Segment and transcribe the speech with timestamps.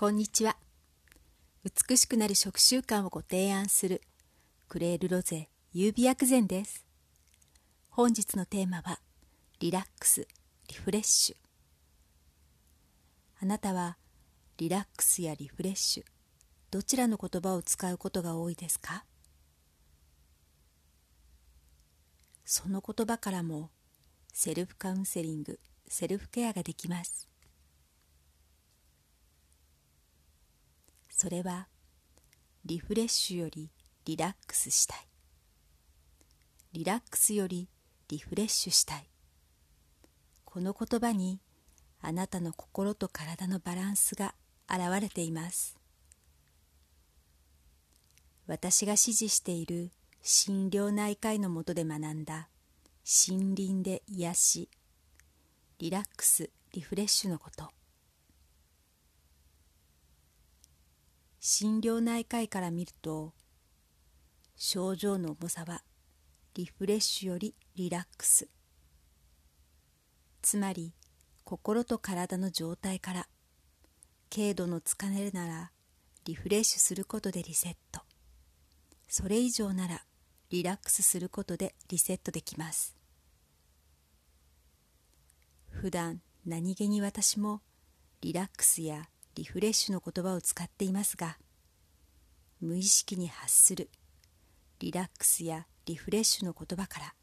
[0.00, 0.56] こんにちは。
[1.64, 4.00] 美しくなる食習慣をご提案する
[4.68, 6.86] クレールロゼ優美薬膳です。
[7.90, 9.00] 本日のテーマは
[9.58, 10.28] リラックス
[10.68, 11.36] リフレッシュ。
[13.42, 13.96] あなたは
[14.58, 16.04] リラックスやリフレッシュ
[16.70, 19.04] どちらの言葉を使うことが多いですか？
[22.44, 23.70] その言葉からも
[24.32, 25.58] セルフカウンセリング
[25.88, 27.26] セルフケアができます。
[31.20, 31.66] それは
[32.64, 33.72] リフレッシュより
[34.04, 34.98] リラックスしたい。
[36.74, 37.68] リラックスより
[38.06, 39.10] リフレッシュしたい。
[40.44, 41.40] この言葉に
[42.00, 44.36] あなたの心と体のバランスが
[44.70, 45.76] 現れています。
[48.46, 49.90] 私が支持している
[50.22, 52.48] 心療内科医のもとで学んだ
[53.28, 54.68] 森林で癒し
[55.80, 57.77] リラックスリフレッシュのこと。
[61.50, 63.32] 心療内科医から見ると
[64.54, 65.82] 症状の重さは
[66.52, 68.50] リフレッシュよりリラックス。
[70.42, 70.92] つまり
[71.44, 73.28] 心と体の状態から
[74.30, 75.70] 軽度の疲れなら
[76.26, 78.02] リフレッシュすることでリセット。
[79.08, 80.02] それ以上なら
[80.50, 82.94] リラックスすることでリセットできます。
[85.70, 87.62] 普段何気に私も
[88.20, 91.38] リラックスやリフレッシュの言葉を使っていますが
[92.60, 93.88] 無意識に発する
[94.80, 97.14] リラックスやリフレッシュの言葉から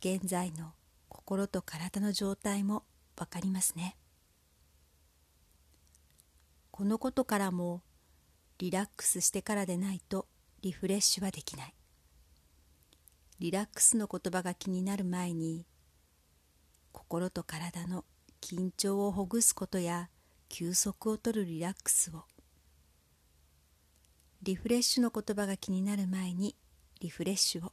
[0.00, 0.72] 現在の
[1.08, 2.82] 心と体の状態も
[3.16, 3.96] わかりますね。
[6.72, 7.82] このことからも
[8.58, 10.26] リラックスしてからでないと
[10.62, 11.74] リフレッシュはできない。
[13.38, 15.66] リラックスの言葉が気になる前に
[16.90, 18.04] 心と体の
[18.40, 20.08] 緊張をほぐすことや
[20.50, 22.24] 休息をとるリラックスを。
[24.42, 26.56] リフレッシュの言葉が気になる前に
[27.00, 27.72] リフレッシュを。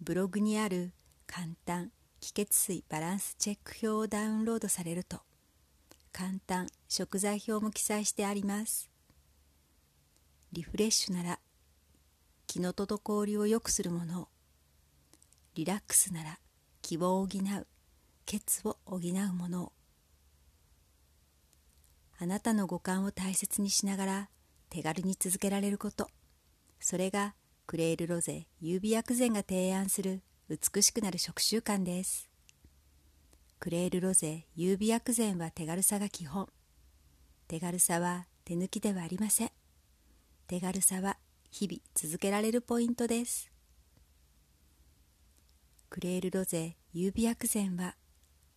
[0.00, 0.92] ブログにある
[1.26, 5.20] 簡単気血水バランスチェック表をダウンロードされると
[6.10, 8.90] 簡単食材表も記載してあります。
[10.52, 11.38] リフレッシュなら
[12.46, 14.28] 気の滞りを良くするものを。
[15.54, 16.38] リラックスなら
[16.80, 17.66] 気を補う
[18.24, 19.72] 血を補うものを。
[22.22, 24.28] あなたの五感を大切にしながら
[24.68, 26.10] 手軽に続けられること。
[26.78, 27.34] それが
[27.66, 30.20] クレールロゼ優美薬膳が提案する
[30.50, 32.28] 美しくなる食習慣です。
[33.58, 36.46] クレールロゼ優美薬膳は手軽さが基本。
[37.48, 39.50] 手軽さは手抜きではありません。
[40.46, 41.16] 手軽さは
[41.50, 43.50] 日々続けられるポイントです。
[45.88, 47.96] クレールロゼ優美薬膳は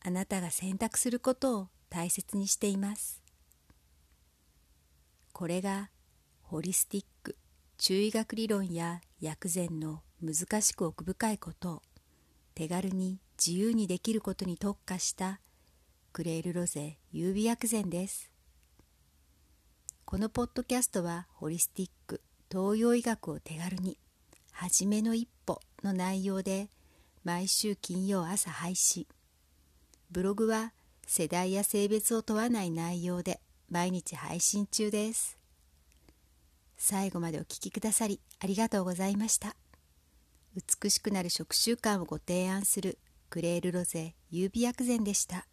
[0.01, 3.22] あなたが選択することを大切にしています。
[5.33, 5.89] これが
[6.44, 7.35] ホリスティック
[7.79, 11.81] 中医学理論や薬膳の難しく奥深いことを
[12.53, 15.39] 手軽に自由にできることに特化した
[16.11, 18.29] クレールロゼ優美薬膳です。
[20.05, 22.21] このポッドキャストはホリスティック
[22.51, 23.97] 東洋医学を手軽に
[24.51, 26.69] 初めの一歩の内容で
[27.23, 29.07] 毎週金曜朝配信。
[30.11, 30.73] ブログは
[31.07, 33.41] 世代や性別を問わない内容で
[33.73, 35.39] 毎日配信中です。
[36.78, 39.56] 最後までお聴きくださりありがとうございました。
[40.56, 43.00] 美しくなる食習慣をご提案する
[43.31, 45.47] クレールロゼ優美薬膳でした。